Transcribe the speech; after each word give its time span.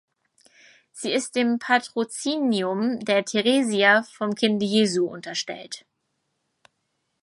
Sie 0.91 1.11
ist 1.11 1.35
dem 1.35 1.59
Patrozinium 1.59 3.01
der 3.01 3.23
Theresia 3.23 4.01
vom 4.01 4.33
Kinde 4.33 4.65
Jesu 4.65 5.05
unterstellt. 5.05 5.85